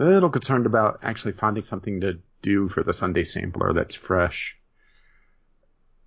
[0.00, 4.56] a little concerned about actually finding something to do for the Sunday sampler that's fresh.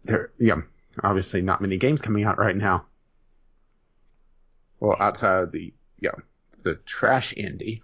[0.03, 0.61] There, yeah,
[1.03, 2.85] obviously not many games coming out right now.
[4.79, 6.11] Well, outside of the, yeah,
[6.63, 7.81] the trash indie.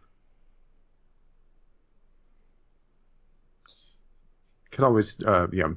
[4.71, 5.69] Could always, uh, yeah,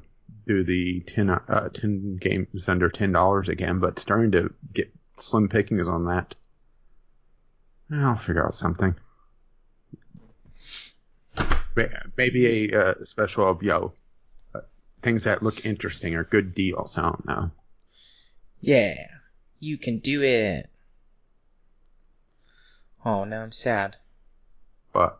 [0.47, 5.87] do the 10, uh, 10 games under $10 again, but starting to get slim pickings
[5.87, 6.35] on that.
[7.91, 8.95] I'll figure out something.
[12.17, 13.93] Maybe a uh, special of, yo,
[14.53, 14.61] uh,
[15.01, 16.97] things that look interesting or good deals.
[16.97, 17.51] I don't know.
[18.61, 19.07] Yeah,
[19.59, 20.69] you can do it.
[23.05, 23.97] Oh, now I'm sad.
[24.93, 25.19] But,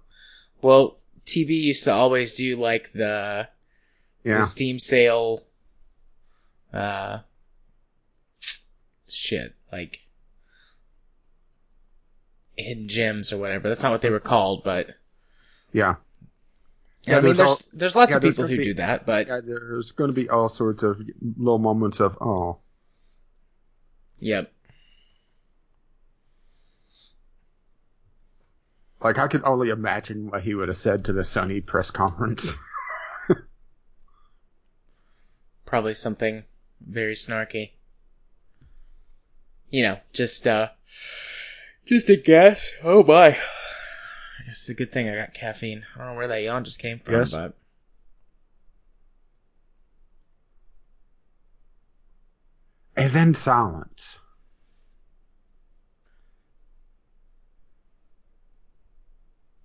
[0.62, 3.48] Well, TV used to always do like the,
[4.24, 4.38] yeah.
[4.38, 5.42] the Steam sale,
[6.72, 7.20] uh,
[9.10, 10.00] shit, like
[12.58, 13.68] hidden gems or whatever.
[13.68, 14.88] That's not what they were called, but
[15.72, 15.96] Yeah.
[17.08, 19.28] I mean, there's there's all- there's lots yeah, of people who be- do that, but
[19.28, 19.42] yeah.
[19.44, 21.02] There's going to be all sorts of
[21.38, 22.60] little moments of, oh,
[24.20, 24.54] yep.
[29.04, 32.54] like I could only imagine what he would have said to the Sony press conference.
[35.66, 36.44] probably something
[36.80, 37.72] very snarky.
[39.70, 40.70] You know, just uh
[41.86, 42.72] just a guess.
[42.84, 43.38] Oh my.
[44.54, 45.84] It's a good thing I got caffeine.
[45.96, 47.32] I don't know where that yawn just came from, Yes.
[47.32, 47.56] but
[52.96, 54.20] and then silence.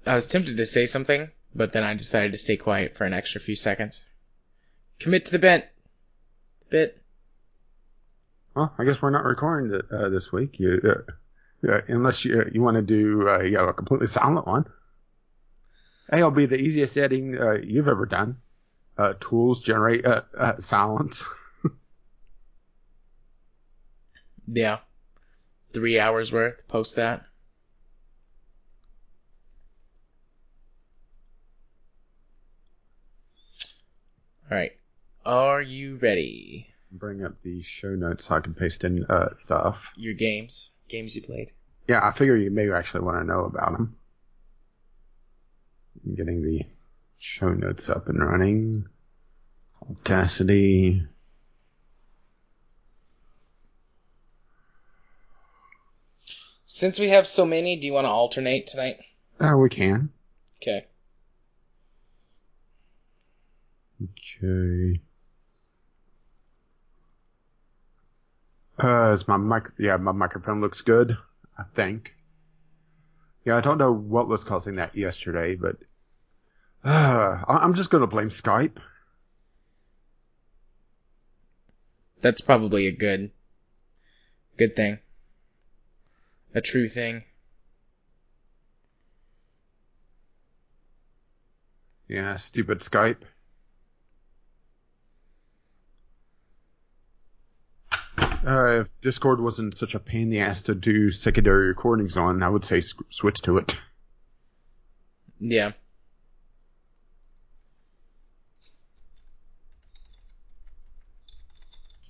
[0.06, 3.12] I was tempted to say something, but then I decided to stay quiet for an
[3.12, 4.08] extra few seconds.
[5.00, 5.66] Commit to the bent.
[6.70, 7.02] Bit.
[8.56, 10.58] Well, I guess we're not recording th- uh, this week.
[10.58, 14.46] You, uh, uh, unless you you want to do uh, you know, a completely silent
[14.46, 14.64] one.
[16.12, 18.38] It'll be the easiest editing uh, you've ever done.
[18.96, 21.24] Uh, tools generate uh, uh, silence.
[24.50, 24.78] Yeah.
[25.70, 26.66] Three hours worth.
[26.68, 27.24] Post that.
[34.50, 34.72] Alright.
[35.26, 36.68] Are you ready?
[36.90, 39.92] Bring up the show notes so I can paste in uh, stuff.
[39.96, 40.70] Your games?
[40.88, 41.50] Games you played?
[41.86, 43.97] Yeah, I figure you may actually want to know about them.
[46.14, 46.62] Getting the
[47.18, 48.86] show notes up and running.
[49.88, 51.02] Audacity.
[56.66, 58.98] Since we have so many, do you want to alternate tonight?
[59.40, 60.10] Oh, we can.
[60.60, 60.86] Okay.
[64.02, 65.00] Okay.
[68.78, 69.70] Uh, is my mic?
[69.78, 71.16] Yeah, my microphone looks good.
[71.56, 72.14] I think.
[73.44, 75.76] Yeah, I don't know what was causing that yesterday, but
[76.84, 78.76] uh, I'm just gonna blame Skype.
[82.20, 83.30] That's probably a good,
[84.56, 84.98] good thing.
[86.54, 87.24] A true thing.
[92.08, 93.18] Yeah, stupid Skype.
[98.46, 102.42] Uh, if Discord wasn't such a pain in the ass to do secondary recordings on,
[102.42, 103.76] I would say switch to it.
[105.38, 105.72] Yeah.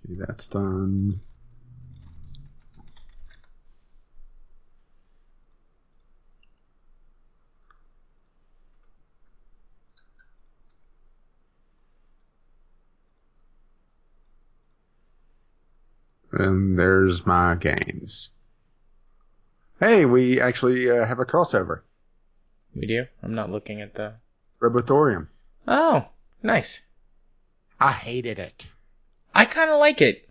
[0.09, 1.21] Okay, that's done.
[16.33, 18.31] And there's my games.
[19.81, 21.81] Hey, we actually uh, have a crossover.
[22.75, 23.07] We do?
[23.23, 24.15] I'm not looking at the.
[24.61, 25.29] Robothorium.
[25.67, 26.07] Oh,
[26.43, 26.83] nice.
[27.81, 28.69] I hated it.
[29.39, 30.29] I kind of like it.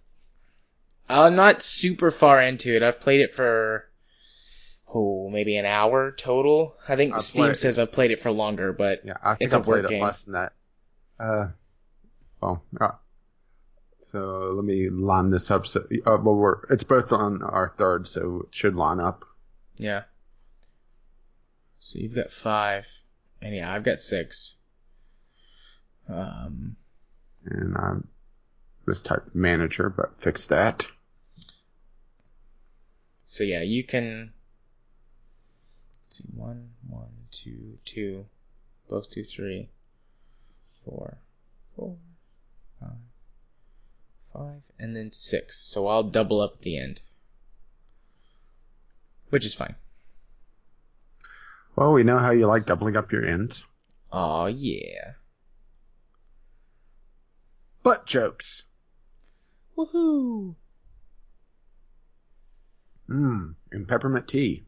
[1.09, 2.83] I'm not super far into it.
[2.83, 3.89] I've played it for
[4.94, 6.75] oh maybe an hour total.
[6.88, 9.48] I think I've Steam played- says I've played it for longer, but Yeah, I think
[9.48, 10.04] It's I a played work it game.
[10.04, 10.54] less than that.
[11.19, 11.48] Uh,
[12.42, 12.92] well, uh,
[14.01, 15.65] so let me line this up.
[15.68, 19.24] So, uh, well, we're it's both on our third, so it should line up.
[19.77, 20.03] yeah.
[21.80, 22.88] So you've got five,
[23.42, 24.56] and yeah, I've got six.
[26.10, 26.75] Um,
[27.45, 28.07] And I'm
[28.88, 30.88] this type of manager, but fix that.
[33.25, 34.31] so yeah, you can.
[36.06, 38.25] Let's see, one, one, two, two,
[38.89, 39.69] both do three,
[40.86, 41.18] four,
[41.75, 41.98] four,
[42.80, 42.89] five,
[44.34, 45.60] five, and then six.
[45.60, 47.01] So I'll double up at the end,
[49.30, 49.75] which is fine.
[51.75, 53.66] Well, we know how you like doubling up your ends.
[54.13, 55.12] Oh yeah.
[57.84, 58.63] Butt jokes.
[59.77, 60.56] Woohoo!
[63.09, 64.63] Mmm, and peppermint tea.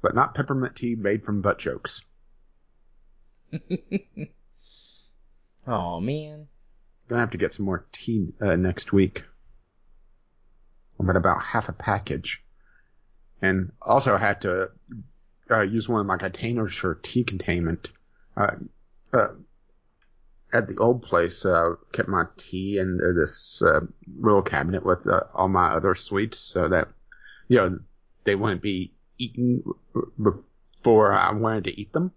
[0.00, 2.02] But not peppermint tea made from butt jokes.
[5.66, 6.48] oh man.
[7.08, 9.22] Gonna have to get some more tea uh, next week.
[10.98, 12.42] I'm at about half a package.
[13.42, 14.70] And also had to
[15.50, 17.90] uh, use one of my containers for tea containment.
[18.36, 18.52] Uh,
[19.12, 19.28] uh,
[20.54, 23.80] at the old place, uh, kept my tea in this uh,
[24.18, 26.88] little cabinet with uh, all my other sweets so that,
[27.48, 27.80] you know,
[28.22, 29.64] they wouldn't be eaten
[30.22, 32.12] before I wanted to eat them.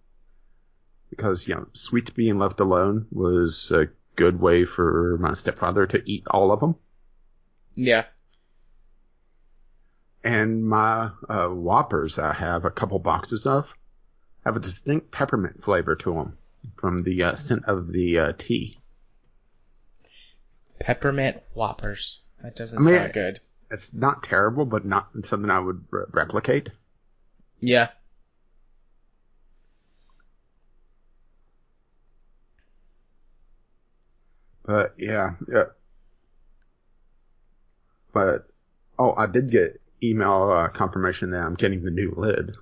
[1.10, 6.02] Because, you know, sweets being left alone was a good way for my stepfather to
[6.06, 6.76] eat all of them.
[7.74, 8.06] Yeah.
[10.24, 13.66] And my uh, Whoppers I have a couple boxes of
[14.46, 16.38] have a distinct peppermint flavor to them
[16.76, 18.80] from the uh, scent of the uh, tea.
[20.80, 22.22] Peppermint Whoppers.
[22.44, 23.40] That doesn't I mean, sound good.
[23.72, 26.70] It's not terrible, but not something I would re- replicate.
[27.60, 27.90] Yeah.
[34.64, 35.64] But yeah, yeah.
[38.14, 38.48] But
[39.00, 42.56] oh, I did get email uh, confirmation that I'm getting the new lid.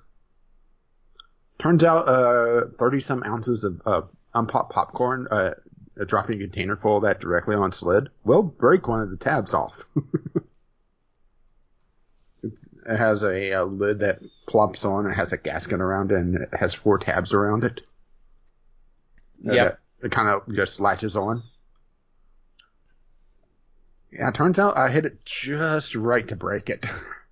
[1.65, 4.01] Turns out, uh, 30 some ounces of, uh,
[4.35, 5.55] unpopped popcorn, uh,
[6.05, 9.51] dropping a container full of that directly on slid will break one of the tabs
[9.55, 9.73] off.
[12.43, 12.51] it
[12.85, 16.49] has a, a, lid that plops on, it has a gasket around it, and it
[16.53, 17.81] has four tabs around it.
[19.41, 19.71] Yeah.
[20.03, 21.41] It kind of just latches on.
[24.11, 26.85] Yeah, it turns out I hit it just right to break it.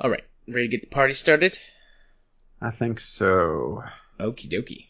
[0.00, 1.58] All right, ready to get the party started?
[2.60, 3.82] I think so.
[4.20, 4.86] Okie dokie.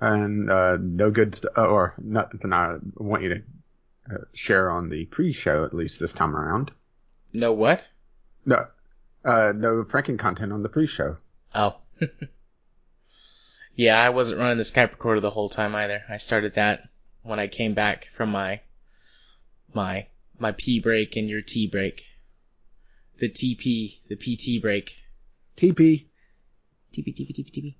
[0.00, 3.42] And uh, no good, st- or nothing I want you to
[4.12, 6.72] uh, share on the pre-show at least this time around.
[7.32, 7.86] No what?
[8.46, 8.66] No,
[9.24, 11.18] uh, no Franken content on the pre-show.
[11.54, 11.76] Oh.
[13.76, 16.02] yeah, I wasn't running the Skype recorder the whole time either.
[16.08, 16.88] I started that
[17.22, 18.60] when I came back from my
[19.72, 20.06] my
[20.38, 22.04] my pee break and your tea break.
[23.18, 24.94] The TP, the PT break.
[25.56, 26.06] TP.
[26.92, 27.74] TP, TP, TP, TP.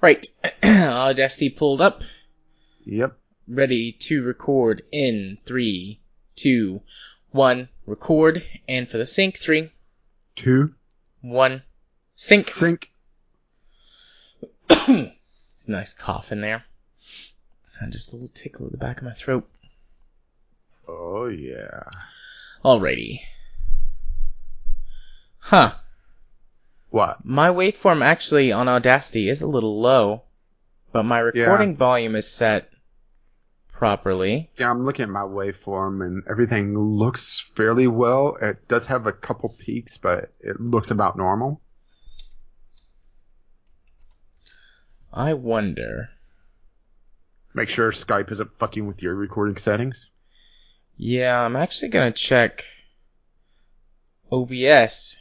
[0.00, 0.26] Right.
[0.64, 2.02] Audacity pulled up.
[2.86, 3.16] Yep.
[3.48, 6.00] Ready to record in three,
[6.36, 6.80] two,
[7.30, 7.68] one.
[7.86, 8.46] Record.
[8.68, 9.70] And for the sync, three,
[10.36, 10.74] Two.
[11.20, 11.62] one.
[12.14, 12.46] Sync.
[12.46, 12.90] Sync.
[14.70, 16.64] it's a nice cough in there.
[17.80, 19.48] And just a little tickle at the back of my throat.
[20.86, 21.82] Oh yeah.
[22.64, 23.20] Alrighty.
[25.52, 25.74] Huh.
[26.88, 27.26] What?
[27.26, 30.22] My waveform actually on Audacity is a little low,
[30.92, 32.70] but my recording volume is set
[33.70, 34.50] properly.
[34.56, 38.38] Yeah, I'm looking at my waveform and everything looks fairly well.
[38.40, 41.60] It does have a couple peaks, but it looks about normal.
[45.12, 46.08] I wonder.
[47.52, 50.08] Make sure Skype isn't fucking with your recording settings.
[50.96, 52.64] Yeah, I'm actually gonna check
[54.30, 55.18] OBS.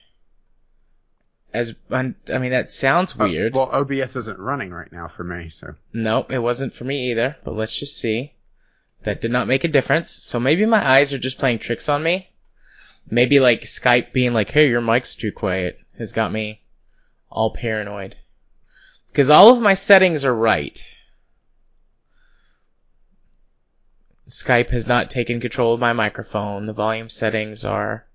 [1.54, 3.54] As I mean, that sounds Uh, weird.
[3.54, 7.36] well, OBS isn't running right now for me, so No, it wasn't for me either,
[7.44, 8.34] but let's just see.
[9.04, 10.12] That did not make a difference.
[10.12, 12.30] So maybe my eyes are just playing tricks on me.
[13.10, 16.62] Maybe like Skype being like, hey, your mic's too quiet has got me
[17.30, 18.16] all paranoid.
[19.14, 20.82] Cause all of my settings are right.
[24.28, 26.64] Skype has not taken control of my microphone.
[26.64, 28.06] The volume settings are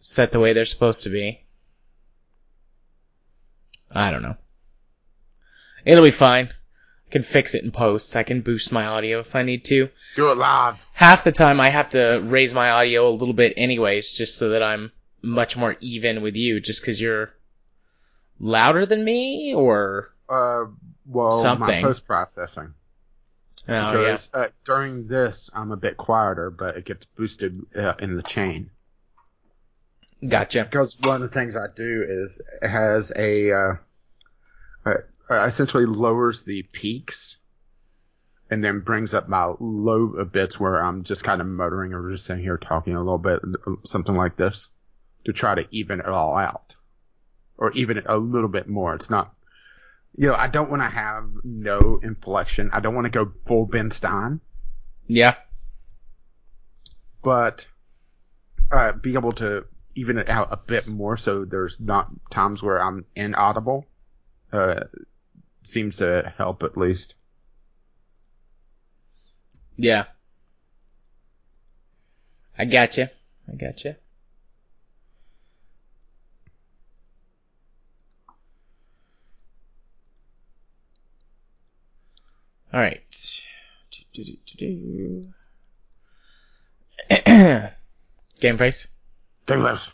[0.00, 1.45] set the way they're supposed to be.
[3.96, 4.36] I don't know.
[5.84, 6.48] It'll be fine.
[6.48, 8.16] I can fix it in post.
[8.16, 9.88] I can boost my audio if I need to.
[10.16, 10.84] do it live.
[10.92, 14.50] Half the time I have to raise my audio a little bit anyways, just so
[14.50, 17.32] that I'm much more even with you, just cause you're
[18.38, 20.12] louder than me, or?
[20.28, 20.64] Uh,
[21.06, 21.84] well, my Something.
[21.84, 22.74] post processing.
[23.68, 23.92] Oh yeah.
[23.92, 28.22] because uh, during this, I'm a bit quieter, but it gets boosted uh, in the
[28.22, 28.70] chain.
[30.26, 30.64] Gotcha.
[30.64, 33.74] Because one of the things I do is it has a uh,
[35.30, 37.38] essentially lowers the peaks
[38.50, 42.24] and then brings up my low bits where I'm just kind of motoring or just
[42.24, 43.40] sitting here talking a little bit,
[43.84, 44.68] something like this,
[45.24, 46.76] to try to even it all out
[47.58, 48.94] or even it a little bit more.
[48.94, 49.34] It's not,
[50.16, 52.70] you know, I don't want to have no inflection.
[52.72, 54.40] I don't want to go full Ben Stein,
[55.08, 55.34] Yeah.
[57.22, 57.66] but
[58.70, 59.64] uh, be able to
[59.96, 63.86] even it out a bit more so there's not times where I'm inaudible.
[64.52, 64.84] Uh,
[65.64, 67.14] seems to help at least.
[69.76, 70.04] Yeah.
[72.58, 73.10] I got gotcha.
[73.48, 73.96] I got gotcha.
[82.72, 83.02] All right.
[88.40, 88.88] Game face.
[89.46, 89.86] Douglas.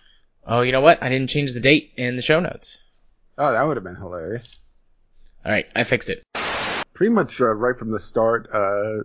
[0.47, 1.03] Oh, you know what?
[1.03, 2.81] I didn't change the date in the show notes.
[3.39, 4.59] Oh, that would have been hilarious.
[5.45, 6.23] All right, I fixed it.
[6.95, 9.03] Pretty much uh, right from the start, uh,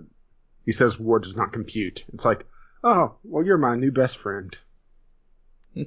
[0.66, 2.04] he says war does not compute.
[2.14, 2.46] It's like,
[2.84, 4.58] oh, well, you're my new best friend.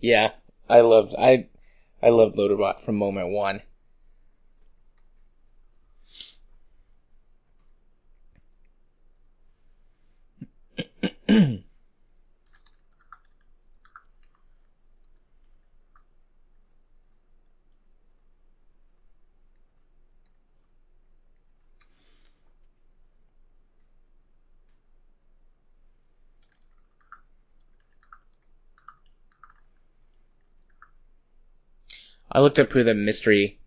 [0.00, 0.32] Yeah,
[0.68, 1.48] I loved I
[2.02, 3.62] I loved Loaderbot from moment one.
[32.36, 33.58] I looked up who the mystery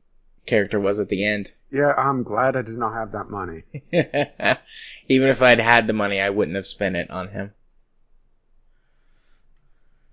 [0.46, 1.52] character was at the end.
[1.72, 3.64] Yeah, I'm glad I did not have that money.
[5.08, 7.52] Even if I'd had the money, I wouldn't have spent it on him.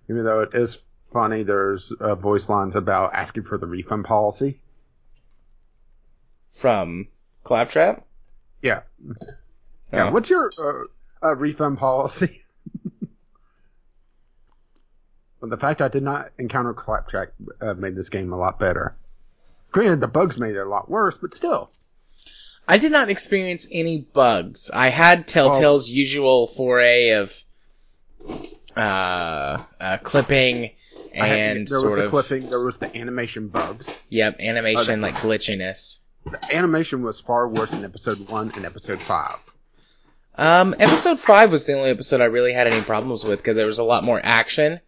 [0.08, 0.78] Even though it is
[1.12, 4.58] funny, there's uh, voice lines about asking for the refund policy.
[6.48, 7.08] From
[7.44, 8.06] Claptrap?
[8.62, 8.84] Yeah.
[9.92, 10.08] Yeah.
[10.08, 10.12] Oh.
[10.12, 12.40] What's your uh, uh, refund policy?
[15.40, 18.96] but the fact I did not encounter Claptrap uh, made this game a lot better.
[19.72, 21.70] Granted, the bugs made it a lot worse, but still.
[22.68, 24.70] I did not experience any bugs.
[24.72, 27.32] I had Telltale's usual foray of
[28.76, 30.70] uh, uh, clipping
[31.18, 33.96] I had- and there sort was the of clipping, there was the animation bugs.
[34.08, 35.12] yep animation Okay.
[35.12, 35.98] like glitchiness.
[36.24, 39.38] The animation was far worse in episode one and episode five.
[40.34, 43.64] Um, episode five was the only episode I really had any problems with because there
[43.66, 44.80] was a lot more action,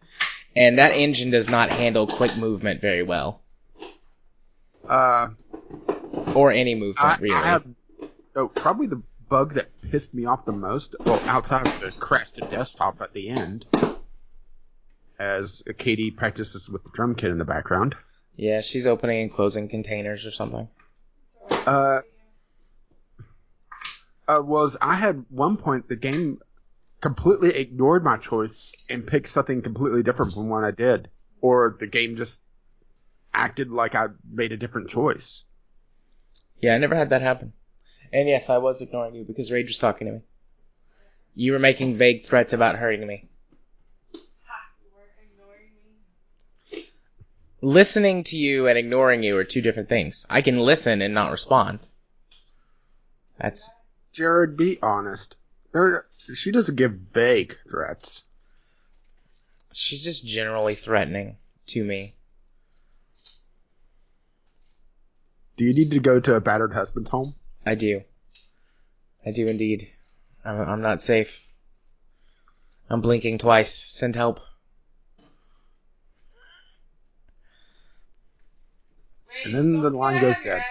[0.55, 3.41] and that engine does not handle quick movement very well,
[4.87, 5.29] Uh,
[6.33, 7.35] or any movement I, really.
[7.35, 7.65] I have
[8.35, 10.95] oh, probably the bug that pissed me off the most.
[11.05, 13.65] Well, outside of the crash to desktop at the end,
[15.19, 17.95] as Katie practices with the drum kit in the background.
[18.35, 20.69] Yeah, she's opening and closing containers or something.
[21.51, 22.01] Uh,
[24.27, 26.39] uh, was I had one point the game
[27.01, 31.09] completely ignored my choice and picked something completely different from what I did,
[31.41, 32.41] or the game just
[33.33, 35.43] acted like I made a different choice.
[36.61, 37.53] Yeah, I never had that happen.
[38.11, 40.21] And yes, I was ignoring you because Rage was talking to me.
[41.35, 43.29] You were making vague threats about hurting me.
[47.61, 50.25] Listening to you and ignoring you are two different things.
[50.29, 51.79] I can listen and not respond.
[53.37, 53.69] That's
[54.13, 55.35] Jared, be honest.
[56.33, 58.23] She doesn't give vague threats.
[59.71, 62.13] she's just generally threatening to me.
[65.57, 67.35] Do you need to go to a battered husband's home?
[67.65, 68.01] I do.
[69.25, 69.89] I do indeed.
[70.43, 71.45] I'm, I'm not safe.
[72.89, 73.73] I'm blinking twice.
[73.73, 74.39] Send help.
[79.45, 80.63] And then the line goes dead.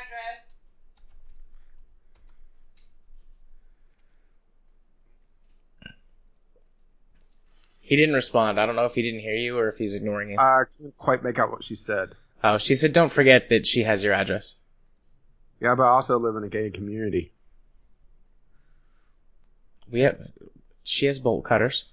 [7.88, 8.60] He didn't respond.
[8.60, 10.38] I don't know if he didn't hear you or if he's ignoring you.
[10.38, 12.10] I can't quite make out what she said.
[12.44, 14.56] oh, she said, "Don't forget that she has your address."
[15.58, 17.32] Yeah, but I also live in a gay community.
[19.90, 20.20] We have.
[20.84, 21.88] She has bolt cutters.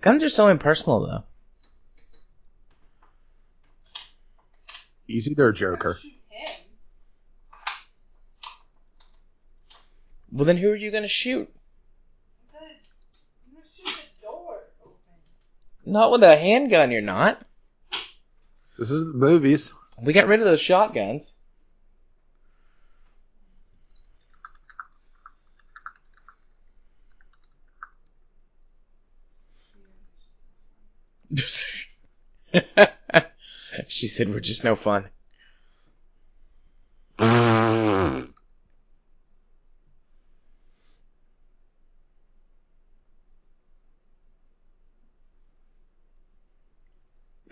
[0.00, 1.24] Guns are so impersonal, though.
[5.06, 5.96] Easy there, Joker.
[10.30, 11.52] Well, then who are you gonna shoot?
[15.86, 17.40] Not with a handgun, you're not.
[18.78, 19.72] This is the movies.
[20.02, 21.34] We got rid of those shotguns.
[33.88, 35.08] she said we're just no fun.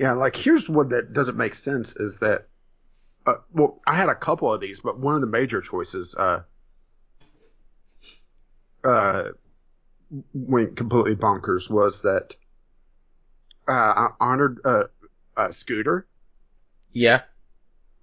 [0.06, 2.46] Yeah, like here's what that doesn't make sense is that
[3.26, 6.42] uh, well, I had a couple of these, but one of the major choices, uh,
[8.84, 9.30] uh,
[10.32, 12.36] went completely bonkers was that,
[13.66, 14.84] uh, I honored, uh,
[15.36, 16.06] uh, Scooter,
[16.92, 17.22] Yeah.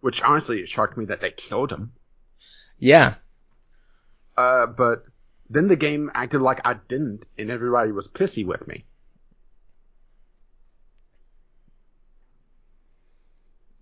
[0.01, 1.93] which honestly it shocked me that they killed him.
[2.79, 3.15] Yeah.
[4.35, 5.05] Uh, but
[5.49, 8.83] then the game acted like I didn't, and everybody was pissy with me.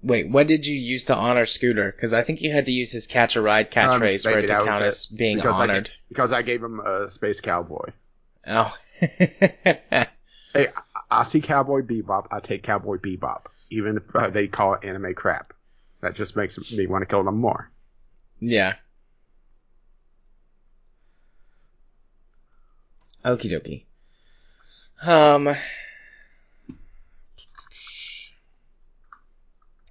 [0.03, 1.91] Wait, what did you use to honor Scooter?
[1.91, 4.47] Because I think you had to use his catch a ride catchphrase for maybe it
[4.47, 5.91] to Um, count as being Because I honored.
[6.09, 7.91] Because I gave him a space cowboy.
[8.47, 8.75] Oh.
[10.53, 14.73] Hey, I, I see Cowboy Bebop, I take Cowboy Bebop, even if uh, they call
[14.73, 15.53] it anime crap.
[16.01, 17.71] That just makes me want to kill them more.
[18.39, 18.73] yeah.
[23.23, 23.85] Okie dokie.
[25.07, 25.55] Um.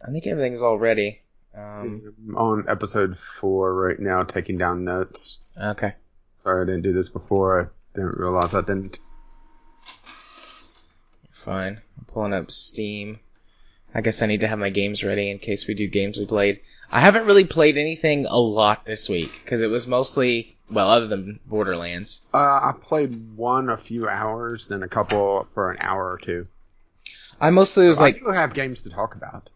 [0.07, 1.21] I think everything's all ready.
[1.55, 5.39] Um, I'm on episode four right now, taking down notes.
[5.61, 5.95] okay.
[6.35, 7.61] Sorry I didn't do this before.
[7.61, 8.99] I didn't realize I didn't.
[11.33, 11.81] Fine.
[11.99, 13.19] I'm pulling up Steam.
[13.95, 16.27] I guess I need to have my games ready in case we do games we
[16.27, 16.61] played.
[16.93, 21.09] I haven't really played anything a lot this week because it was mostly, well, other
[21.09, 22.23] than Borderlands.
[22.33, 26.47] Uh, I played one a few hours, then a couple for an hour or two.
[27.41, 29.51] I mostly was I like, do have games to talk about.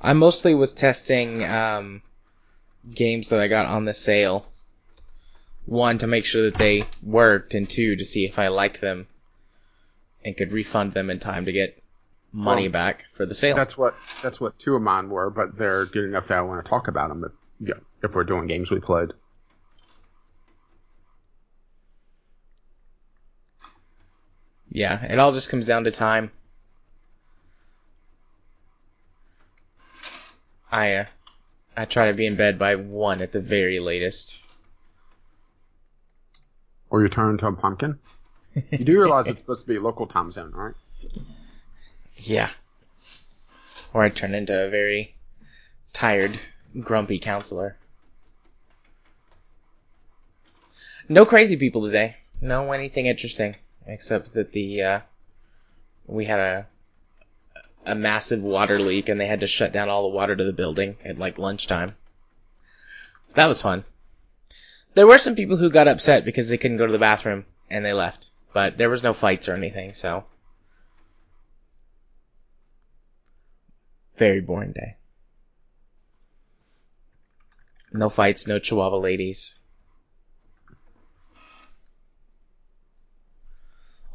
[0.00, 2.02] I mostly was testing um,
[2.92, 4.46] games that I got on the sale.
[5.66, 9.06] One to make sure that they worked, and two to see if I liked them
[10.24, 11.82] and could refund them in time to get
[12.32, 13.56] money Well, back for the sale.
[13.56, 16.64] That's what that's what two of mine were, but they're good enough that I want
[16.64, 17.30] to talk about them.
[17.58, 19.10] Yeah, if we're doing games we played.
[24.70, 26.30] Yeah, it all just comes down to time.
[30.70, 31.04] I uh,
[31.76, 34.42] I try to be in bed by one at the very latest.
[36.90, 37.98] Or you turn into a pumpkin.
[38.54, 40.74] You do realize it's supposed to be local time zone, right?
[42.16, 42.50] Yeah.
[43.94, 45.14] Or I turn into a very
[45.92, 46.38] tired,
[46.80, 47.76] grumpy counselor.
[51.08, 52.16] No crazy people today.
[52.40, 53.56] No anything interesting.
[53.86, 55.00] Except that the, uh,
[56.06, 56.66] we had a,
[57.86, 60.52] a massive water leak and they had to shut down all the water to the
[60.52, 61.96] building at like lunchtime.
[63.28, 63.84] So that was fun.
[64.94, 67.84] There were some people who got upset because they couldn't go to the bathroom and
[67.84, 68.32] they left.
[68.52, 70.24] But there was no fights or anything, so.
[74.16, 74.96] Very boring day.
[77.92, 79.59] No fights, no Chihuahua ladies.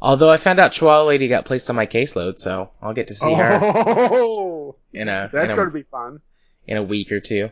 [0.00, 3.14] Although I found out Chihuahua lady got placed on my caseload, so I'll get to
[3.14, 6.20] see her Oh, in a that's in a, going to be fun.
[6.66, 7.50] in a week or two.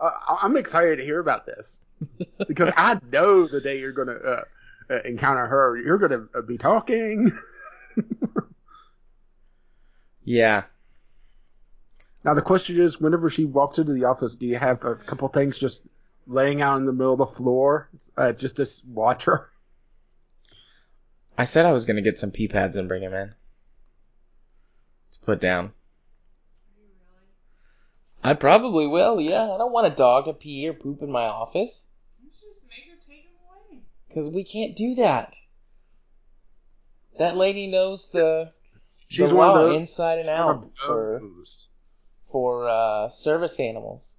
[0.00, 1.80] Uh, I- I'm excited to hear about this
[2.46, 4.42] because I know the day you're going to uh,
[4.90, 7.30] uh, encounter her, you're going to uh, be talking.
[10.24, 10.64] Yeah.
[12.22, 15.26] Now the question is, whenever she walks into the office, do you have a couple
[15.28, 15.82] things just
[16.26, 19.48] laying out in the middle of the floor, uh, just to watch her?
[21.38, 23.28] I said I was gonna get some pee pads and bring them in.
[25.12, 25.72] To put down.
[28.24, 29.44] I probably will, yeah.
[29.44, 31.86] I don't want a dog to pee or poop in my office.
[32.40, 33.82] Just make her take him away.
[34.08, 35.36] Because we can't do that.
[37.18, 38.52] That lady knows the,
[39.08, 39.76] She's the one of law those.
[39.76, 41.22] inside and out for,
[42.32, 44.14] for uh, service animals.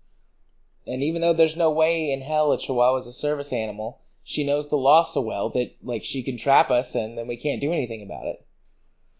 [0.87, 4.43] And even though there's no way in hell a chihuahua is a service animal, she
[4.45, 7.59] knows the law so well that like she can trap us and then we can't
[7.59, 8.45] do anything about it.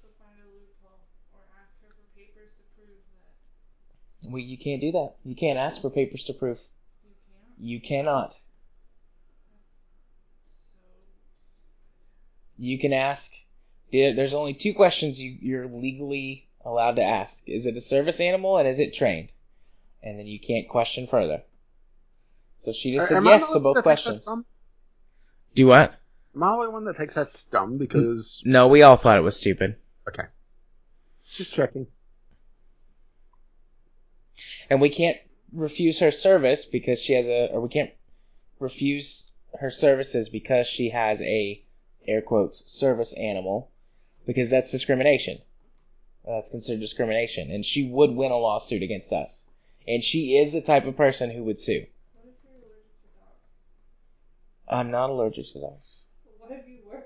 [0.04, 1.00] So find a loophole
[1.34, 3.00] or ask her for papers to prove
[4.22, 5.15] that We, you can't do that.
[5.26, 6.60] You can't ask for papers to prove.
[7.04, 7.60] you can't.
[7.60, 8.34] You cannot.
[8.34, 8.39] So
[12.60, 13.34] You can ask.
[13.91, 17.50] There's only two questions you, you're legally allowed to ask.
[17.50, 19.30] Is it a service animal and is it trained?
[20.04, 21.41] And then you can't question further.
[22.60, 24.26] So she just said Am yes to both that thinks that's questions.
[24.26, 24.45] dumb?
[25.60, 25.93] Do what?
[26.34, 27.78] Am I the only one that thinks that's dumb?
[27.78, 29.76] Because No, we all thought it was stupid.
[30.08, 30.24] okay,
[31.30, 31.86] just checking.
[34.69, 35.17] And we can't
[35.52, 37.91] refuse her service because she has a, or we can't
[38.60, 41.62] refuse her services because she has a,
[42.08, 43.69] air quotes, service animal,
[44.26, 45.39] because that's discrimination.
[46.26, 49.50] That's considered discrimination, and she would win a lawsuit against us.
[49.86, 51.86] And she is the type of person who would sue.
[52.15, 53.39] what if you're allergic to dogs?
[54.70, 55.88] I'm not allergic to dogs.
[56.40, 57.04] What if you were?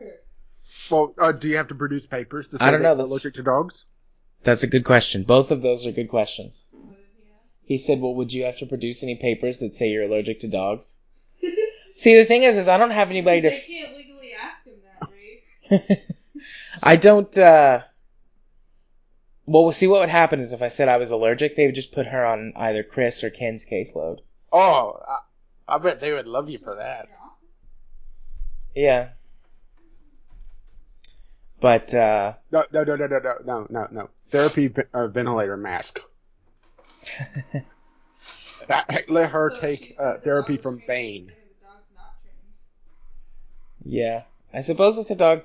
[0.91, 2.97] Well, uh, do you have to produce papers to say I don't that know, you're
[2.97, 3.85] that's- allergic to dogs?
[4.43, 5.23] That's a good question.
[5.23, 6.61] Both of those are good questions.
[7.65, 10.49] He said, "Well, would you have to produce any papers that say you're allergic to
[10.49, 10.95] dogs?"
[11.95, 13.49] See, the thing is, is I don't have anybody to.
[13.49, 14.73] They can't legally ask him
[15.71, 15.99] that, right?
[16.83, 17.37] I don't.
[17.37, 17.79] uh
[19.45, 21.75] Well, we'll see what would happen is if I said I was allergic, they would
[21.75, 24.17] just put her on either Chris or Ken's caseload.
[24.51, 27.07] Oh, I, I bet they would love you for that.
[28.75, 29.09] Yeah.
[31.61, 34.09] But uh No, no, no, no, no, no, no, no, no.
[34.29, 35.99] Therapy ve- uh, ventilator mask.
[38.67, 40.87] That, let her So take uh, therapy dog from Bane.
[40.87, 42.53] saying The dog's not trained.
[43.83, 45.41] yeah, I suppose if the dog,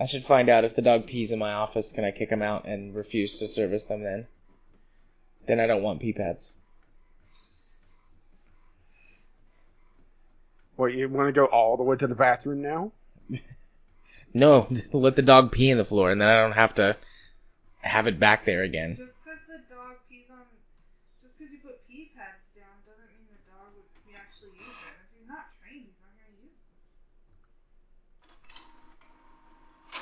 [0.00, 2.40] I should find out if the dog pees in my office, can I kick him
[2.42, 4.02] out and refuse to service them?
[4.02, 4.26] Then,
[5.46, 6.52] then I don't want pee pads.
[10.76, 12.92] Well, you want to go all the way to the bathroom now?
[14.34, 16.98] No, let the dog pee in the floor, and then I don't have to
[17.80, 18.90] have it back there again.
[18.90, 20.44] Just because the dog pees on,
[21.22, 24.76] just because you put pee pads down doesn't mean the dog would be actually use
[24.76, 24.92] them.
[25.00, 26.52] If he's not trained, he's not going to use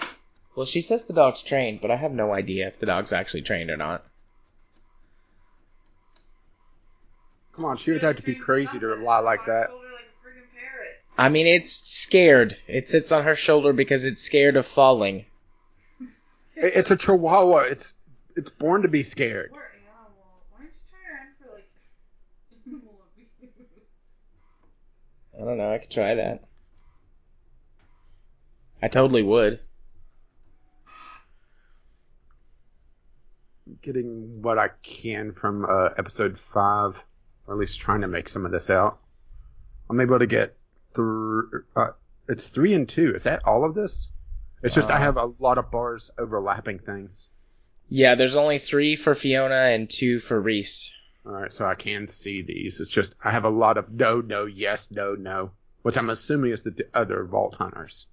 [0.02, 0.18] them.
[0.56, 3.42] Well, she says the dog's trained, but I have no idea if the dog's actually
[3.42, 4.04] trained or not.
[7.54, 9.68] Come on, she would have to be crazy to lie like that.
[9.68, 11.03] Shoulder like a friggin' parrot.
[11.16, 12.56] I mean, it's scared.
[12.66, 15.26] It sits on her shoulder because it's scared of falling.
[16.56, 17.58] It's a chihuahua.
[17.70, 17.94] It's
[18.36, 19.50] it's born to be scared.
[19.52, 20.12] Poor animal.
[20.50, 21.68] Why don't you try her in for like
[22.66, 23.60] animal abuse?
[25.40, 25.72] I don't know.
[25.72, 26.44] I could try that.
[28.82, 29.60] I totally would.
[33.82, 37.02] Getting what I can from uh, episode five,
[37.46, 38.98] or at least trying to make some of this out.
[39.88, 40.56] I'm able to get
[40.94, 41.64] through.
[41.76, 41.88] Uh,
[42.28, 43.14] it's three and two.
[43.14, 44.10] Is that all of this?
[44.62, 47.28] It's just I Uh, have a lot of bars overlapping things.
[47.88, 50.92] Yeah, there's only three for Fiona and two for Rhys.
[51.26, 52.80] All right, so I can see these.
[52.80, 55.50] It's just I have a lot of no, no, yes, no, no,
[55.82, 58.06] which I'm assuming is the other Vault Hunters.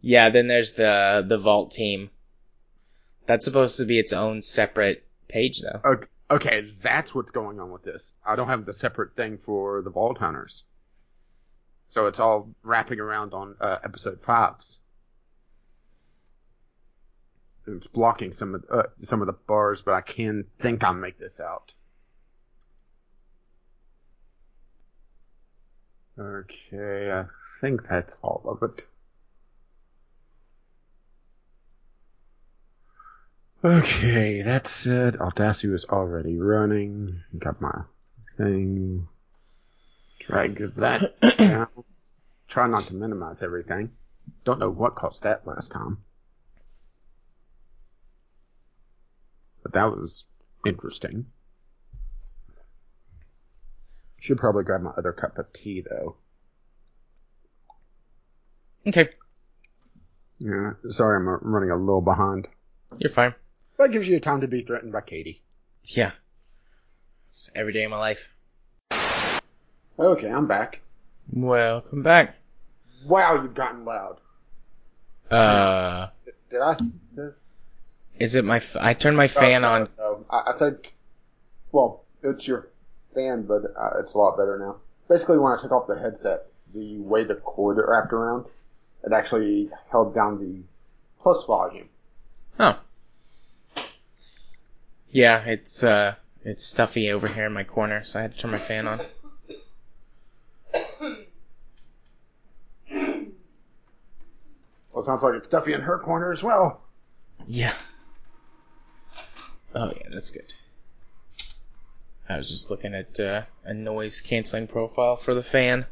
[0.00, 2.10] Yeah, then there's the the Vault team.
[3.26, 5.80] That's supposed to be its own separate page, though.
[5.82, 8.12] Okay, okay, that's what's going on with this.
[8.24, 10.64] I don't have the separate thing for the Vault Hunters,
[11.88, 14.80] so it's all wrapping around on uh, episode fives.
[17.66, 21.18] It's blocking some of uh, some of the bars, but I can think I'll make
[21.18, 21.72] this out.
[26.18, 27.24] Okay, I
[27.60, 28.86] think that's all of it.
[33.64, 35.18] Okay, that's it.
[35.18, 37.22] Audacity was already running.
[37.38, 37.84] Got my
[38.36, 39.08] thing.
[40.26, 41.68] Drag that down.
[42.48, 43.90] Try not to minimize everything.
[44.44, 45.98] Don't know what caused that last time.
[49.62, 50.24] But that was
[50.66, 51.26] interesting.
[54.20, 56.16] Should probably grab my other cup of tea though.
[58.86, 59.08] Okay,
[60.38, 62.48] Yeah, sorry I'm running a little behind.
[62.98, 63.34] you're fine.
[63.78, 65.42] That gives you time to be threatened by Katie.
[65.84, 66.12] Yeah,
[67.32, 68.33] it's every day of my life.
[69.98, 70.80] Okay, I'm back.
[71.32, 72.36] Welcome back.
[73.06, 74.18] Wow, you've gotten loud.
[75.30, 76.08] Uh,
[76.50, 76.76] Did I?
[77.14, 78.16] This.
[78.20, 78.56] is it my?
[78.56, 79.80] F- I turned my fan Oh, on.
[79.82, 80.24] no, no.
[80.30, 80.92] I, I think.
[81.72, 82.68] Well, it's your
[83.14, 84.76] fan, but uh, it's a lot better now.
[85.08, 88.46] Basically, when I took off the headset, the way the cord wrapped around,
[89.04, 90.62] it actually held down the
[91.22, 91.88] plus volume.
[92.58, 92.78] Oh.
[95.10, 98.50] Yeah, it's uh, it's stuffy over here in my corner, so I had to turn
[98.50, 99.00] my fan on.
[104.92, 106.80] Well, it sounds like it's stuffy in her corner as well.
[107.46, 107.74] Yeah.
[109.74, 110.52] Oh yeah, that's good.
[112.28, 115.84] I was just looking at uh, a noise canceling profile for the fan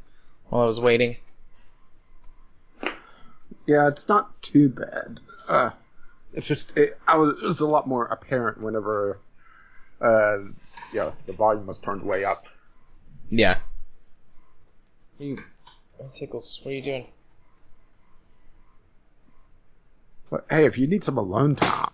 [0.48, 1.16] while I was waiting.
[3.66, 5.20] Yeah, it's not too bad.
[5.48, 5.70] Uh,
[6.32, 9.18] it's just it, I was it was a lot more apparent whenever,
[10.00, 10.38] uh,
[10.92, 12.46] you know, the volume was turned way up.
[13.30, 13.58] Yeah.
[15.18, 15.42] You,
[16.14, 16.60] tickles.
[16.62, 17.06] What are you doing?
[20.32, 21.90] But hey, if you need some alone time,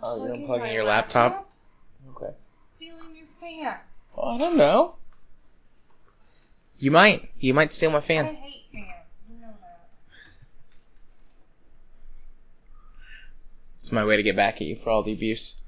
[0.00, 1.50] Oh, you're Unplugging unplugging your laptop?
[2.10, 2.32] Okay.
[2.62, 3.74] Stealing your fan.
[4.14, 4.94] Well, I don't know.
[6.78, 7.28] You might.
[7.40, 8.26] You might steal my fan.
[8.26, 8.86] I hate fans.
[9.28, 9.88] You know that.
[13.80, 15.60] It's my way to get back at you for all the abuse.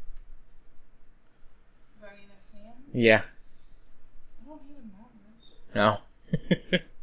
[2.00, 2.72] Do I need a fan?
[2.92, 3.22] Yeah.
[4.40, 4.92] I don't need them
[5.74, 6.70] that much.
[6.72, 6.78] No.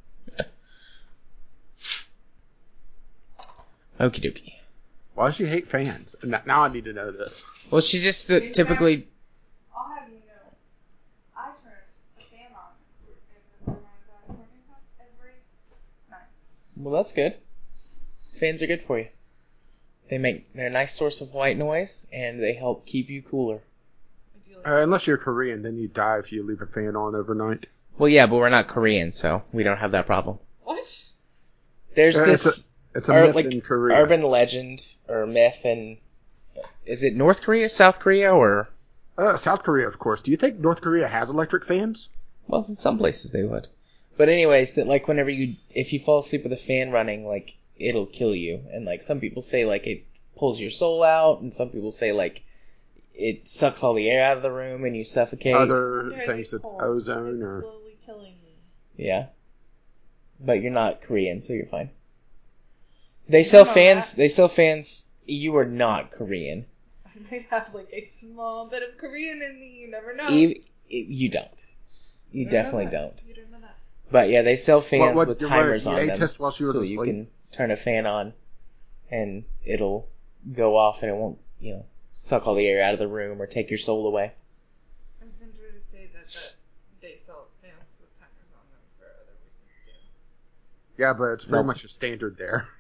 [3.99, 4.53] Okie dokie.
[5.15, 6.15] Why does she hate fans?
[6.23, 7.43] Now I need to know this.
[7.71, 9.07] Well, she just uh, typically.
[9.75, 10.51] I'll have you know,
[11.36, 11.73] I turn
[12.19, 12.71] a fan on
[13.07, 13.13] in
[13.67, 15.31] the Vermont's auditorium house every
[16.12, 16.19] night.
[16.75, 17.36] Well, that's good.
[18.33, 19.07] Fans are good for you.
[20.10, 23.62] They make they're a nice source of white noise, and they help keep you cooler.
[24.65, 27.67] Uh, unless you're Korean, then you die if you leave a fan on overnight.
[27.97, 30.39] Well, yeah, but we're not Korean, so we don't have that problem.
[30.63, 30.77] what?
[31.95, 33.97] There's Uh, this it's a, it's or, myth like, in Korea.
[33.97, 35.97] urban legend or myth, and
[36.86, 38.69] is it North Korea, South Korea, or
[39.17, 40.21] Uh, South Korea, of course.
[40.21, 42.10] Do you think North Korea has electric fans?
[42.47, 43.67] well, in some places they would.
[44.15, 47.56] But anyways, that like whenever you if you fall asleep with a fan running, like
[47.78, 51.54] it'll kill you, and like some people say like it pulls your soul out, and
[51.54, 52.43] some people say like
[53.13, 55.56] it sucks all the air out of the room and you suffocate.
[55.56, 58.56] Other things it's ozone It's or slowly killing me.
[58.95, 59.28] Yeah.
[60.39, 61.89] But you're not Korean, so you're fine.
[63.30, 64.12] They sell know fans.
[64.12, 64.18] that.
[64.18, 65.08] They sell fans.
[65.26, 66.66] You are not Korean.
[67.06, 69.80] I might have like a small bit of Korean in me.
[69.82, 70.30] You never know.
[70.30, 71.66] Eve, you don't.
[72.32, 72.92] You You don't know definitely that.
[72.92, 73.24] don't.
[73.28, 73.76] You don't know that.
[74.12, 76.40] But yeah, they sell fans What- what- with you timers were- on you them, test
[76.40, 77.10] while she was so you asleep?
[77.13, 78.34] can turn a fan on,
[79.12, 80.08] and it'll
[80.54, 83.42] go off, and it won't, you know, suck all the air out of the room
[83.42, 84.32] or take your soul away.
[85.22, 86.54] I've been trying to say that, that
[87.02, 89.92] they sell fans with timers on them for other reasons too.
[91.02, 91.68] yeah, but it's very Nope.
[91.68, 92.68] much a standard there.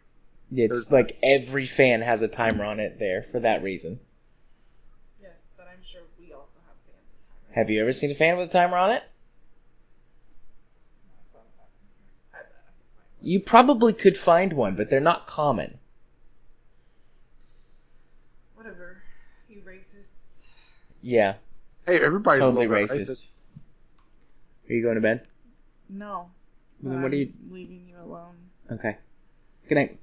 [0.51, 3.99] It's There's- like every fan has a timer on it there for that reason.
[5.21, 7.55] Yes, but I'm sure we also have fans with timers.
[7.55, 9.03] Have you ever seen a fan with a timer on it?
[11.05, 12.07] My phone's not in here.
[12.33, 13.29] I bet I can find one.
[13.29, 15.79] You probably could find one, but they're not common.
[18.55, 19.03] Whatever.
[19.49, 20.49] You racists.
[21.01, 21.35] Yeah,
[21.85, 23.31] Hey, everybody's a totally little bit racist.
[24.69, 25.25] Are you going to bed?
[25.89, 26.29] No.
[26.81, 27.31] Well, then what are you?
[27.47, 28.35] I'm leaving you alone.
[28.69, 28.97] Okay.
[29.69, 29.99] Good night.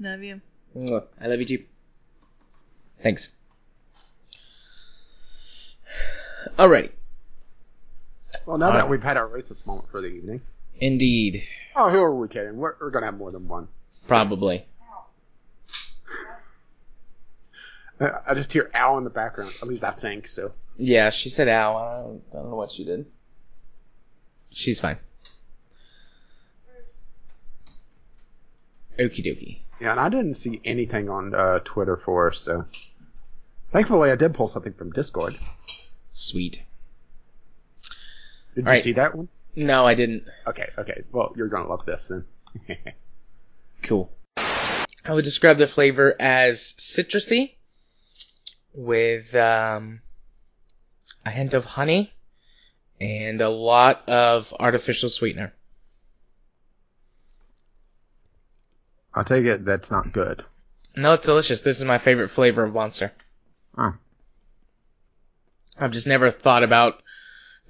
[0.00, 0.40] Love you.
[0.76, 1.64] I love you too.
[3.02, 3.32] Thanks.
[6.58, 6.90] Alrighty.
[8.46, 10.42] Well, now that we've had our racist moment for the evening.
[10.80, 11.42] Indeed.
[11.76, 12.56] Oh, who are we kidding?
[12.56, 13.68] We're, we're gonna have more than one.
[14.06, 14.66] Probably.
[18.00, 19.52] I just hear Al in the background.
[19.62, 20.52] At least I think so.
[20.76, 21.76] Yeah, she said ow.
[21.76, 23.06] I don't, I don't know what she did.
[24.50, 24.98] She's fine.
[28.98, 29.58] Okie dokie.
[29.84, 32.64] Yeah, and I didn't see anything on uh, Twitter for us, so
[33.70, 35.38] thankfully I did pull something from Discord.
[36.10, 36.62] Sweet.
[38.54, 38.82] Did you All right.
[38.82, 39.28] see that one?
[39.54, 40.26] No, I didn't.
[40.46, 41.02] Okay, okay.
[41.12, 42.24] Well, you're gonna love this then.
[43.82, 44.10] Cool.
[44.38, 47.56] I would describe the flavor as citrusy
[48.72, 50.00] with um,
[51.26, 52.14] a hint of honey
[52.98, 55.52] and a lot of artificial sweetener.
[59.14, 60.44] I'll take it that's not good.
[60.96, 61.60] No, it's delicious.
[61.62, 63.12] This is my favorite flavor of Monster.
[63.76, 63.94] Oh.
[65.78, 67.02] I've just never thought about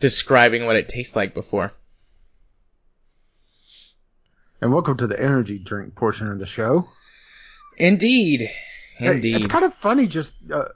[0.01, 1.73] describing what it tastes like before.
[4.61, 6.89] And welcome to the energy drink portion of the show.
[7.77, 8.49] Indeed.
[8.97, 9.37] Hey, Indeed.
[9.37, 10.69] it's kind of funny just uh,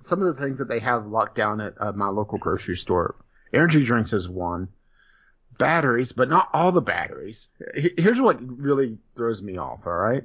[0.00, 3.16] some of the things that they have locked down at uh, my local grocery store.
[3.52, 4.68] Energy drinks is one.
[5.60, 7.48] Batteries, but not all the batteries.
[7.74, 10.24] Here's what really throws me off, all right?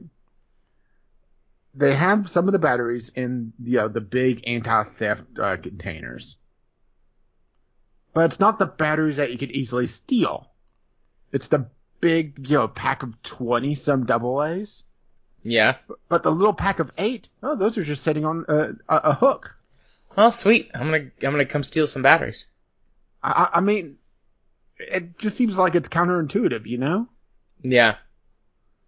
[1.73, 6.37] They have some of the batteries in you know, the big anti-theft uh, containers.
[8.13, 10.49] But it's not the batteries that you could easily steal.
[11.33, 11.67] It's the
[11.99, 14.85] big, you know, pack of 20 some double A's.
[15.43, 15.75] yeah.
[16.07, 19.13] But the little pack of eight, oh, those are just sitting on uh, a, a
[19.13, 19.53] hook.
[20.17, 20.71] Oh, sweet.
[20.73, 22.47] I'm gonna I'm gonna come steal some batteries.
[23.21, 23.97] I- I mean,
[24.77, 27.07] it just seems like it's counterintuitive, you know?
[27.61, 27.95] Yeah.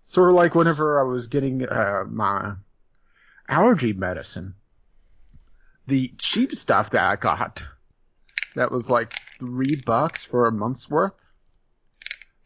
[0.05, 2.53] Sort of like whenever I was getting uh, my
[3.49, 4.55] allergy medicine,
[5.87, 7.63] the cheap stuff that I got,
[8.55, 11.25] that was like three bucks for a month's worth,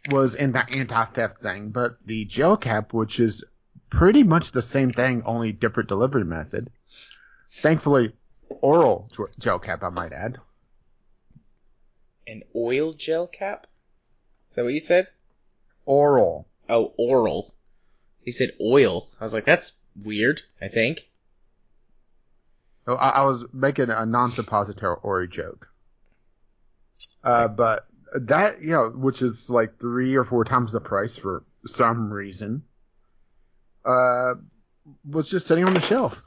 [0.09, 1.69] was in the anti-theft thing.
[1.69, 3.43] But the gel cap, which is
[3.89, 6.69] pretty much the same thing, only different delivery method.
[7.49, 8.13] Thankfully,
[8.49, 10.37] oral ge- gel cap, I might add.
[12.27, 13.67] An oil gel cap?
[14.49, 15.07] Is that what you said?
[15.85, 16.47] Oral.
[16.69, 17.53] Oh, oral.
[18.21, 19.07] He said oil.
[19.19, 21.09] I was like, that's weird, I think.
[22.87, 25.67] Oh, I, I was making a non-suppository joke.
[27.23, 31.43] Uh, but that, you know, which is like three or four times the price for
[31.65, 32.63] some reason,
[33.85, 34.33] uh,
[35.07, 36.21] was just sitting on the shelf.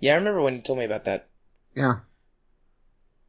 [0.00, 1.26] Yeah, I remember when you told me about that.
[1.74, 2.00] Yeah.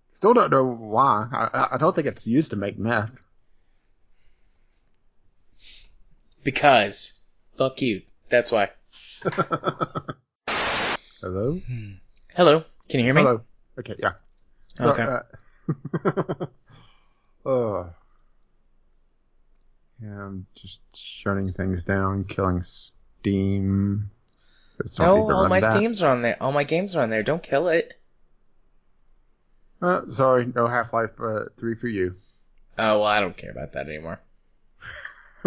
[0.09, 1.27] Still don't know why.
[1.31, 3.11] I, I- don't think it's used to make meth.
[6.43, 7.13] Because.
[7.57, 8.01] Fuck you.
[8.29, 8.69] That's why.
[11.21, 11.59] Hello?
[12.35, 12.63] Hello.
[12.87, 13.21] Can you hear me?
[13.21, 13.41] Hello.
[13.77, 14.13] Okay, yeah.
[14.77, 15.03] So, Okay.
[15.03, 15.19] Uh,
[17.49, 17.89] uh,
[20.01, 24.09] yeah, I'm just shutting things down, killing Steam.
[24.99, 25.73] No, all my that.
[25.73, 26.37] Steams are on there.
[26.41, 27.23] All my games are on there.
[27.23, 27.93] Don't kill it.
[29.81, 32.15] Uh, sorry, no Half Life uh, 3 for you.
[32.77, 34.19] Oh, well, I don't care about that anymore.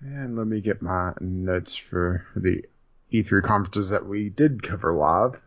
[0.00, 2.64] and let me get my notes for the
[3.12, 5.40] E3 conferences that we did cover live.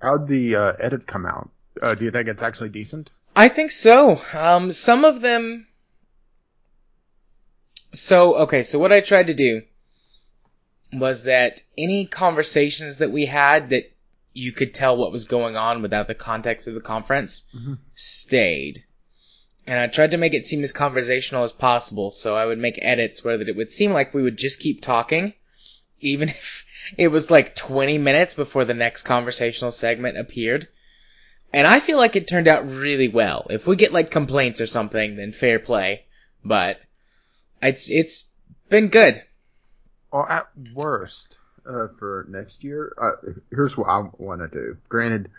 [0.00, 1.50] How'd the uh, edit come out?
[1.82, 3.10] Uh, do you think it's actually decent?
[3.34, 4.20] I think so.
[4.32, 5.66] Um, some of them.
[7.92, 9.62] So, okay, so what I tried to do
[10.92, 13.90] was that any conversations that we had that
[14.32, 17.78] you could tell what was going on without the context of the conference Mhm.
[17.94, 18.84] stayed.
[19.66, 22.78] And I tried to make it seem as conversational as possible, so I would make
[22.80, 25.34] edits where that it would seem like we would just keep talking,
[26.00, 26.64] even if
[26.96, 30.68] it was like 20 minutes before the next conversational segment appeared.
[31.52, 33.46] And I feel like it turned out really well.
[33.50, 36.04] If we get like complaints or something, then fair play.
[36.44, 36.80] But
[37.62, 38.34] it's it's
[38.68, 39.22] been good.
[40.10, 44.78] Or at worst, uh, for next year, uh, here's what I want to do.
[44.88, 45.30] Granted,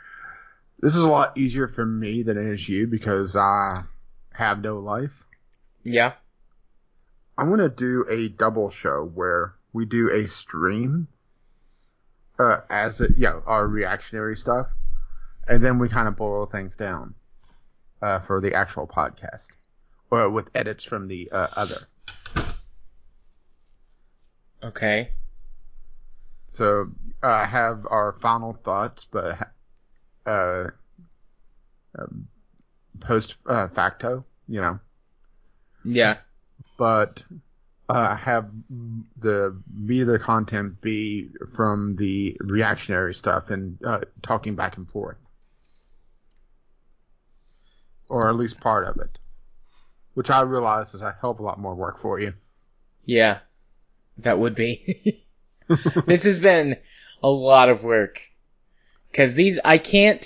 [0.80, 3.84] this is a lot easier for me than it is you because I
[4.32, 5.24] have no life.
[5.84, 6.14] Yeah.
[7.38, 11.08] I want to do a double show where we do a stream,
[12.38, 14.68] uh, as it, yeah, our reactionary stuff,
[15.48, 17.16] and then we kind of boil things down,
[18.02, 19.48] uh, for the actual podcast,
[20.12, 21.88] or with edits from the uh, other.
[24.64, 25.12] Okay.
[26.50, 26.92] So
[27.24, 29.50] uh, have our final thoughts, but
[30.26, 30.68] uh,
[31.98, 32.28] um,
[33.00, 34.80] post uh, facto, you know,
[35.84, 36.18] Yeah.
[36.78, 37.24] but
[37.90, 38.50] uh, have
[39.20, 45.18] the be the content be from the reactionary stuff and uh, talking back and forth,
[48.10, 49.20] or at least part of it,
[50.14, 52.34] which I realize is a hell of a lot more work for you.
[53.06, 53.40] Yeah.
[54.24, 55.24] That would be.
[56.06, 56.78] this has been
[57.24, 58.20] a lot of work.
[59.14, 60.26] Cause these, I can't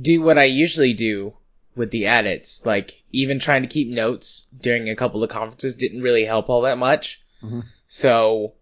[0.00, 1.34] do what I usually do
[1.76, 2.64] with the edits.
[2.66, 6.62] Like, even trying to keep notes during a couple of conferences didn't really help all
[6.62, 7.22] that much.
[7.42, 7.62] Mhm.
[7.86, 8.54] So,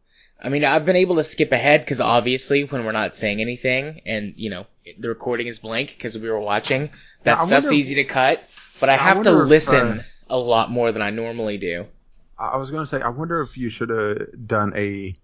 [0.43, 4.01] I mean, I've been able to skip ahead because obviously when we're not saying anything
[4.05, 4.67] and, you know,
[4.99, 6.91] the recording is blank because we were watching,
[7.25, 8.47] that I stuff's wonder- easy to cut.
[8.81, 11.57] But I I have to wonder if, listen uh, a lot more than I normally
[11.57, 11.87] do.
[12.43, 15.15] I was going to say, I wonder if you should have done a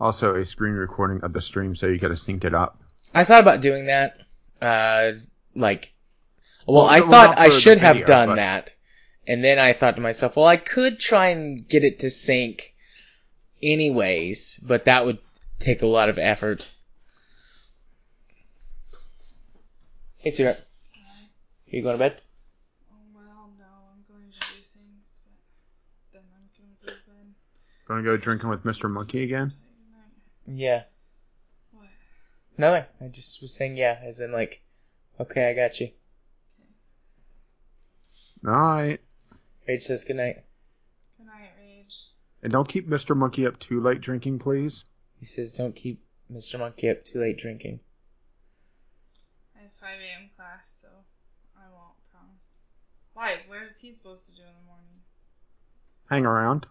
[0.00, 2.80] also a screen recording of the stream so you could have synced it up.
[3.14, 4.16] I thought about doing that.
[4.60, 5.12] Uh,
[5.54, 5.92] like,
[6.66, 8.74] well, Well, I thought I should have done but- that.
[9.26, 12.74] And then I thought to myself, well, I could try and get it to sync
[13.62, 15.18] anyways, but that would
[15.58, 16.72] take a lot of effort.
[20.16, 20.58] Hey, sweetheart.
[20.58, 22.20] Are you going to bed?
[22.90, 25.32] Oh, well, no, I'm going to do things, but
[26.12, 27.34] then I'm going to go to bed.
[27.90, 28.88] Going to go drinking with Mr.
[28.88, 29.52] Monkey again?
[30.46, 30.84] Yeah.
[31.72, 31.88] What?
[32.56, 32.84] Nothing.
[33.00, 34.62] I just was saying yeah, as in like,
[35.18, 35.88] okay, I got you.
[38.46, 39.00] All right.
[39.66, 40.36] Rage says good night.
[41.18, 41.96] Good night, Rage.
[42.44, 43.16] And don't keep Mr.
[43.16, 44.84] Monkey up too late drinking, please.
[45.18, 46.00] He says don't keep
[46.32, 46.60] Mr.
[46.60, 47.80] Monkey up too late drinking.
[49.58, 50.30] I have 5 a.m.
[50.36, 50.86] class, so
[51.56, 52.52] I won't promise.
[53.14, 53.38] Why?
[53.48, 55.00] Where's he supposed to do in the morning?
[56.08, 56.68] Hang around.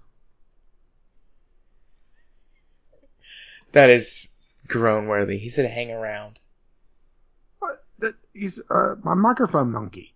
[3.71, 4.29] That is
[4.67, 5.37] groan worthy.
[5.37, 6.39] He said hang around.
[7.59, 7.83] What?
[7.99, 10.13] That, he's uh, my microphone monkey.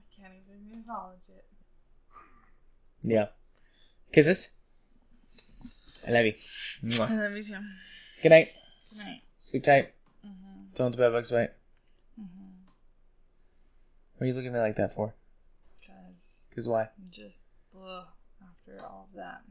[0.00, 1.44] I can't even acknowledge it.
[3.02, 3.26] Yeah.
[4.12, 4.50] Kisses.
[6.06, 6.34] I love you.
[6.82, 7.18] I Mwah.
[7.22, 7.54] love you too.
[8.22, 8.48] Good night.
[8.90, 9.20] Good night.
[9.38, 9.92] Sleep tight.
[10.26, 10.62] Mm-hmm.
[10.74, 11.52] Don't the bed bugs bite.
[12.18, 12.48] Mm-hmm.
[14.16, 15.14] What are you looking at me like that for?
[15.80, 16.82] Because Cause why?
[16.82, 17.42] I'm just
[17.76, 18.04] ugh,
[18.42, 19.42] after all of that.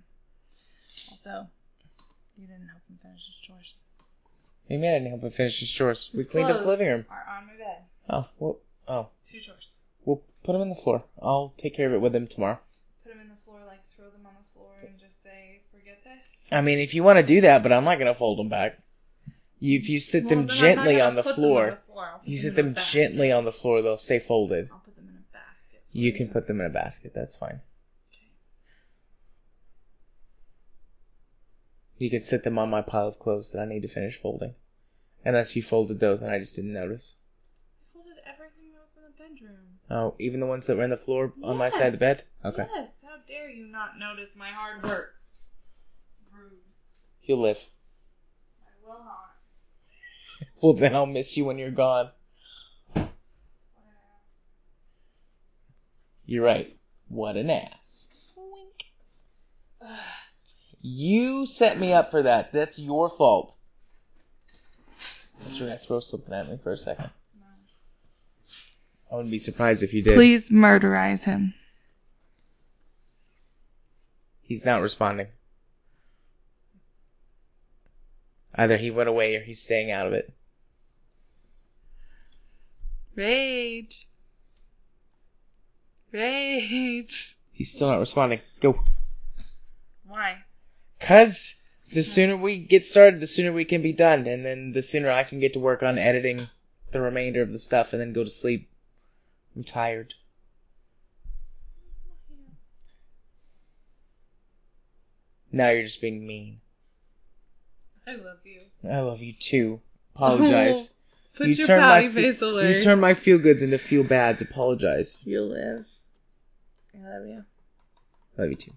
[1.09, 1.47] Also,
[2.37, 3.77] you didn't help him finish his chores.
[4.63, 6.09] What do you mean I didn't help him finish his chores?
[6.13, 7.05] We His cleaned up the clothes living room.
[7.09, 7.77] Are on my bed.
[8.09, 8.57] Oh, well,
[8.87, 9.75] oh, Two chores.
[10.05, 11.03] we'll put him on the floor.
[11.21, 12.59] I'll take care of it with him tomorrow.
[13.03, 16.03] Put them in the floor, like throw them on the floor, and just say, "Forget
[16.03, 18.49] this." I mean, if you want to do that, but I'm not gonna fold them
[18.49, 18.77] back.
[19.59, 21.35] You, if you sit Well, them then I'm not gently gonna on the put them
[21.35, 22.05] floor, on the floor.
[22.05, 22.93] I'll put you sit in them basket.
[22.99, 24.69] gently on the floor, they'll stay folded.
[24.71, 25.81] I'll put them in a basket.
[25.93, 27.13] You can put them in a basket.
[27.15, 27.61] That's fine.
[31.97, 34.53] You could sit them on my pile of clothes that I need to finish folding.
[35.25, 37.15] Unless you folded those and I just didn't notice.
[37.81, 39.79] I folded everything that was in the bedroom.
[39.89, 42.23] Oh, even the ones that were on the floor on my side of the bed?
[42.45, 42.67] Okay.
[42.73, 43.03] Yes.
[43.03, 45.15] How dare you not notice my hard work?
[46.31, 46.59] Rude.
[47.23, 47.65] You'll live.
[48.61, 49.13] I will not.
[50.61, 52.11] Well, then I'll miss you when you're gone.
[52.93, 54.23] What an ass.
[56.25, 56.77] You're right.
[57.07, 58.09] What an ass.
[60.81, 62.53] You set me up for that.
[62.53, 63.55] That's your fault.
[65.51, 67.09] You're gonna throw something at me for a second.
[69.11, 70.15] I wouldn't be surprised if you did.
[70.15, 71.53] Please murderize him.
[74.41, 75.27] He's not responding.
[78.55, 80.33] Either he went away or he's staying out of it.
[83.15, 84.07] Rage.
[86.11, 87.37] Rage.
[87.51, 88.41] He's still not responding.
[88.61, 88.79] Go.
[90.05, 90.37] Why?
[90.99, 91.55] Cause
[91.89, 92.01] the hmm.
[92.01, 95.23] sooner we get started, the sooner we can be done, and then the sooner I
[95.23, 96.47] can get to work on editing
[96.91, 98.69] the remainder of the stuff and then go to sleep.
[99.55, 100.13] I'm tired.
[105.51, 106.59] Now you're just being mean.
[108.05, 108.61] I love you.
[108.89, 109.81] I love you too.
[110.15, 110.93] Apologize.
[111.35, 112.75] Put You your turn my pouty fe- face away.
[112.75, 114.41] you turn my feel goods into feel bads.
[114.41, 115.23] Apologize.
[115.25, 115.87] You'll live.
[116.95, 117.43] I love you.
[118.37, 118.73] I Love you too.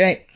[0.00, 0.26] Night.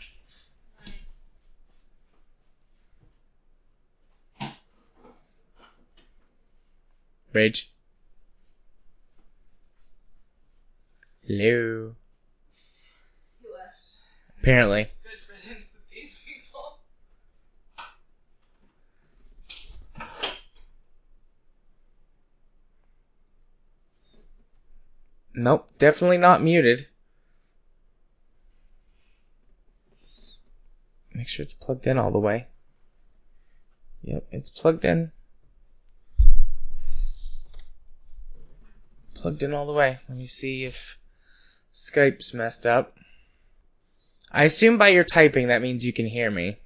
[7.33, 7.73] Rage.
[11.27, 11.95] Hello.
[13.41, 13.97] He left.
[14.39, 14.91] Apparently.
[25.37, 26.87] Nope, definitely not muted.
[31.25, 32.49] Make sure it's plugged in all the way.
[34.03, 35.11] Yep, it's plugged in.
[39.15, 40.01] Plugged in all the way.
[40.07, 40.99] Let me see if
[41.73, 42.99] Skype's messed up.
[44.31, 46.59] I assume by your typing that means you can hear me.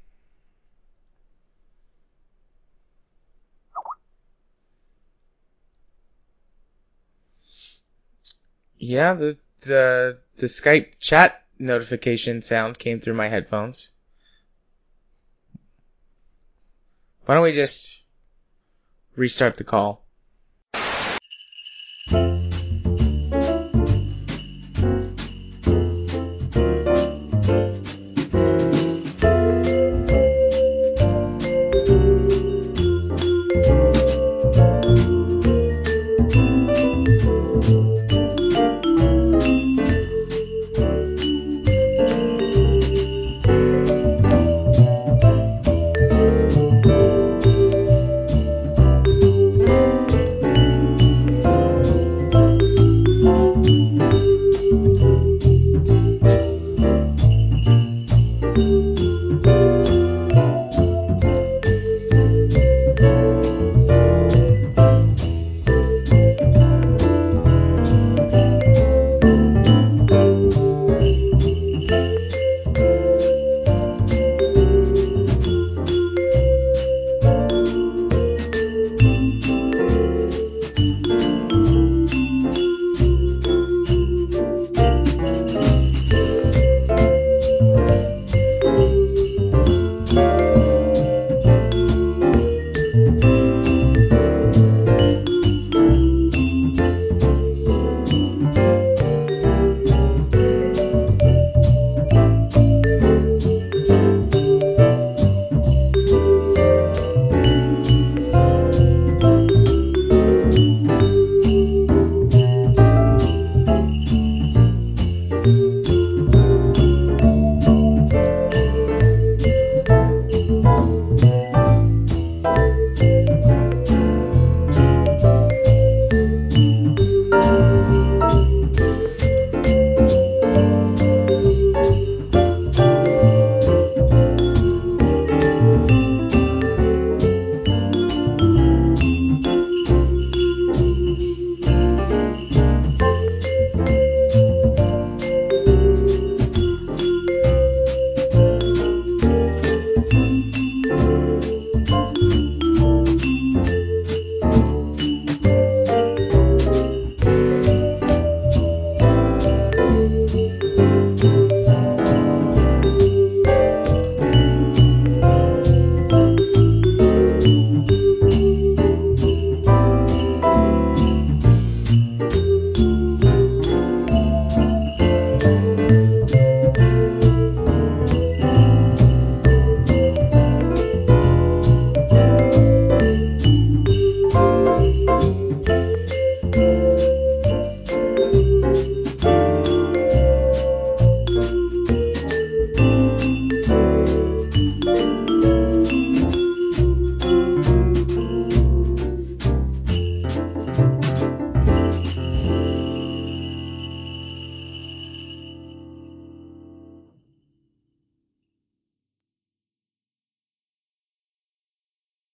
[8.76, 13.92] Yeah, the the the Skype chat notification sound came through my headphones.
[17.28, 18.04] Why don't we just
[19.14, 20.06] restart the call?